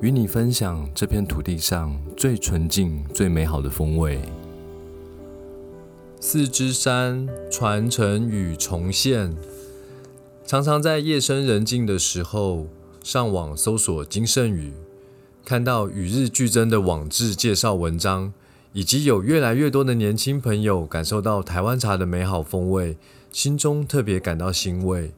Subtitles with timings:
[0.00, 4.20] 与你分享这片土地上最纯净、最美好的风味。
[6.18, 9.34] 四之山传承与重现，
[10.44, 12.66] 常常在夜深人静的时候
[13.04, 14.72] 上网搜索金圣宇，
[15.44, 18.32] 看到与日俱增的网志介绍文章，
[18.72, 22.96] 以及有越来越多的年轻朋友感受到台湾茶的美好风味，
[23.30, 25.12] 心中特别感到欣慰。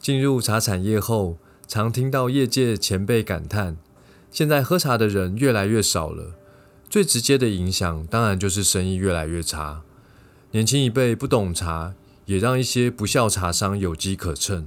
[0.00, 1.36] 进入茶产业后，
[1.68, 3.76] 常听到业界前辈感叹。
[4.34, 6.34] 现在喝茶的人越来越少了，
[6.90, 9.82] 最直接的影响当然就是生意越来越差。
[10.50, 11.94] 年轻一辈不懂茶，
[12.26, 14.66] 也让一些不孝茶商有机可乘，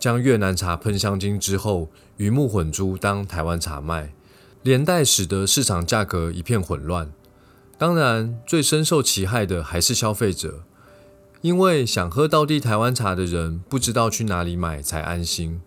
[0.00, 4.12] 将越南茶喷香精之后鱼目混珠当台湾茶卖，
[4.64, 7.12] 连带使得市场价格一片混乱。
[7.78, 10.64] 当然，最深受其害的还是消费者，
[11.42, 15.60] 因为想喝到地台湾茶的人不知道去哪里买才安心，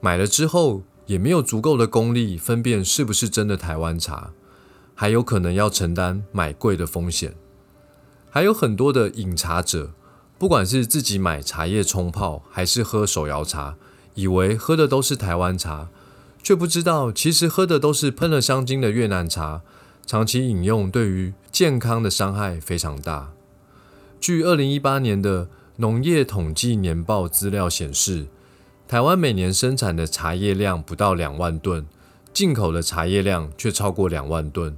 [0.00, 0.82] 买了之后。
[1.10, 4.30] 也没有足够的功力分辨是不是真的台湾茶，
[4.94, 7.34] 还有可能要承担买贵的风险。
[8.30, 9.90] 还有很多的饮茶者，
[10.38, 13.74] 不管是自己买茶叶冲泡，还是喝手摇茶，
[14.14, 15.88] 以为喝的都是台湾茶，
[16.44, 19.62] 却不知道其实喝的都是喷了香精的越南茶。
[20.06, 23.32] 长期饮用对于健康的伤害非常大。
[24.20, 28.28] 据二零一八年的农业统计年报资料显示。
[28.90, 31.86] 台湾每年生产的茶叶量不到两万吨，
[32.32, 34.76] 进口的茶叶量却超过两万吨。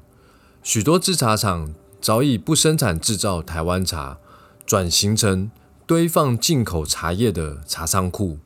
[0.62, 4.18] 许多制茶厂早已不生产制造台湾茶，
[4.66, 5.50] 转型成
[5.86, 8.36] 堆放进口茶叶的茶仓库。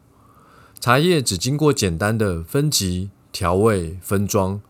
[0.79, 4.61] 茶叶只经过简单的分级、调味、分装，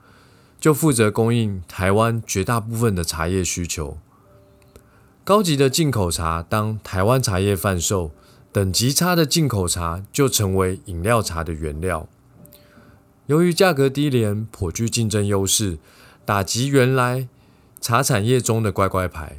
[0.59, 3.99] 就负责供应台湾绝大部分的茶叶需求。
[5.23, 8.13] 高级的进口茶当台湾茶叶贩售。
[8.57, 12.09] 等级差的进口茶就成为饮料茶的原料。
[13.27, 15.77] 由于价格低廉，颇具竞争优势，
[16.25, 17.29] 打击原来
[17.83, 19.37] 茶产业中的乖乖牌。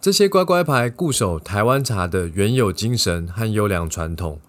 [0.00, 4.40] 这些乖乖牌固守台湾茶的原有精神和优良传统。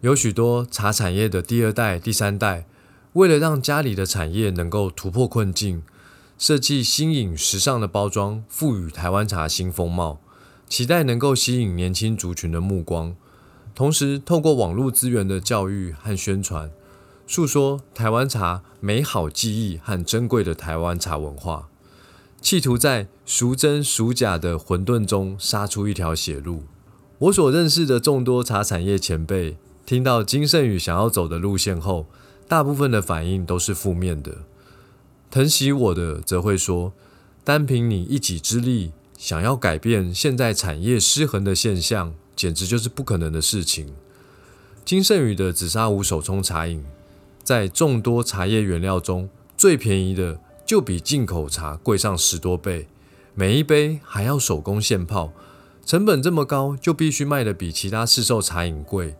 [0.00, 2.64] 有许多茶产业的第二代、第三代，
[3.12, 5.82] 为了让家里的产业能够突破困境，
[6.38, 10.18] 设计新颖时尚的包装，赋予台湾茶新风貌，
[10.66, 13.14] 期待能够吸引年轻族群的目光。
[13.74, 16.70] 同时，透过网络资源的教育和宣传，
[17.26, 21.68] 诉说台湾茶美好记忆和珍贵的台湾茶文化，
[22.40, 26.62] 企图在孰真孰假的混沌中杀出一条血路。
[27.18, 32.06] 我所认识的众多茶产业前辈，听到金圣宇想要走的路线后，
[32.46, 34.38] 大部分的反应都是负面的。
[35.32, 36.92] 疼惜我的则会说
[37.42, 43.94] ：“单凭你一己之力，想要改变现在产业失衡的现象。”简直就是不可能的事情。
[44.84, 46.84] 金圣宇的紫砂壶手冲茶饮，
[47.42, 52.88] 在众多茶叶原料中最便宜的，就比进口茶贵上十多倍。
[53.34, 55.32] 每一杯还要手工现泡，
[55.84, 59.16] 成本这么高，就必须卖的比其他市售茶饮贵。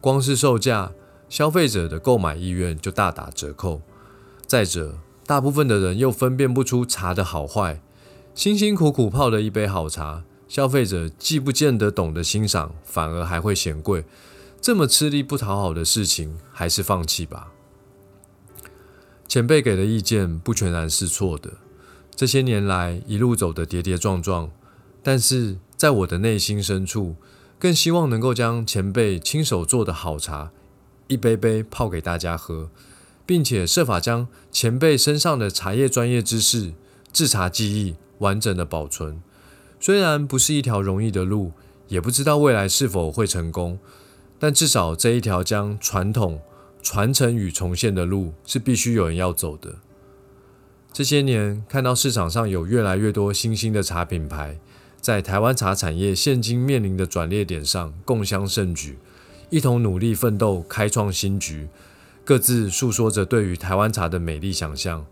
[0.00, 0.92] 光是售价，
[1.28, 3.82] 消费者的购买意愿就大打折扣。
[4.46, 7.82] 再者，大部分的人又分辨不出茶的好坏，
[8.34, 10.22] 辛辛苦苦泡的一杯好茶。
[10.48, 14.04] 消费者既不见得懂得欣赏，反而还会嫌贵，
[14.60, 17.52] 这么吃力不讨好的事情，还是放弃吧。
[19.28, 21.52] 前辈给的意见不全然是错的，
[22.16, 24.50] 这些年来一路走得跌跌撞撞，
[25.02, 27.16] 但是在我的内心深处，
[27.58, 30.50] 更希望能够将前辈亲手做的好茶，
[31.08, 32.70] 一杯杯泡给大家喝，
[33.26, 36.72] 并且设法将前辈身上的茶叶专业知识、
[37.12, 39.22] 制茶技艺完整的保存。
[39.80, 41.52] 虽然不是一条容易的路，
[41.88, 43.78] 也不知道未来是否会成功，
[44.38, 46.40] 但至少这一条将传统
[46.82, 49.76] 传承与重现的路是必须有人要走的。
[50.92, 54.58] 这些年看到市场上有越来越多新兴的茶品牌，
[55.00, 58.98] 在台湾茶产业现今面临的转捩点上共襄盛举，
[59.50, 61.68] 一同努力奋斗，开创新局，
[62.24, 65.06] 各自诉说着对于台湾茶的美丽想象。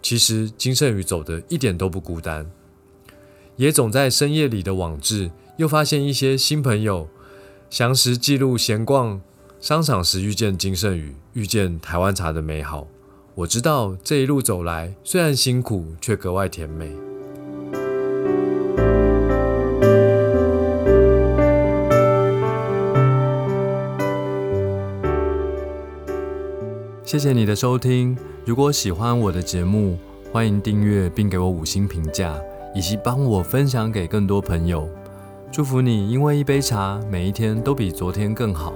[0.00, 2.48] 其实金圣宇走的一点都不孤单。
[3.56, 7.08] 也总在深夜里的往志又发现一些新朋友
[7.68, 9.20] 详实记录闲逛
[9.60, 12.88] 商场时遇见金圣宇遇见台湾茶的美好。
[13.34, 16.90] 我知道这一路走来虽然辛苦却格外甜美。
[27.04, 28.16] 谢谢你的收听
[28.46, 29.98] 如果喜欢我的节目
[30.32, 32.34] 欢迎订阅并给我五星评价。
[32.74, 34.88] 以及帮我分享给更多朋友。
[35.50, 38.72] 祝福你，因为一杯茶，每一天都比昨天更好。